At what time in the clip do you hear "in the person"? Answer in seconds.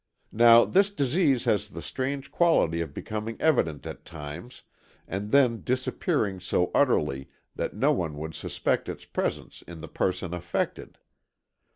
9.67-10.33